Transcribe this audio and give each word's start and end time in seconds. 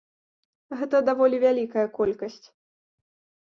Гэта 0.79 1.01
даволі 1.09 1.37
вялікая 1.45 1.85
колькасць. 1.99 2.41